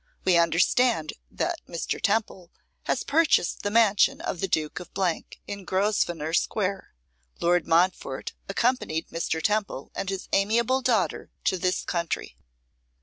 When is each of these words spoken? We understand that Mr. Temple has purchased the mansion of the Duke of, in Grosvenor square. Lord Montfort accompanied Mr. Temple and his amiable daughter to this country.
We 0.25 0.35
understand 0.35 1.13
that 1.29 1.59
Mr. 1.69 2.01
Temple 2.01 2.49
has 2.85 3.03
purchased 3.03 3.61
the 3.61 3.69
mansion 3.69 4.19
of 4.19 4.39
the 4.39 4.47
Duke 4.47 4.79
of, 4.79 4.89
in 5.45 5.63
Grosvenor 5.63 6.33
square. 6.33 6.95
Lord 7.39 7.67
Montfort 7.67 8.33
accompanied 8.49 9.09
Mr. 9.09 9.39
Temple 9.43 9.91
and 9.93 10.09
his 10.09 10.27
amiable 10.33 10.81
daughter 10.81 11.29
to 11.43 11.59
this 11.59 11.83
country. 11.83 12.35